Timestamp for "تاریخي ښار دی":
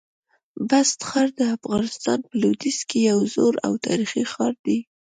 3.87-4.79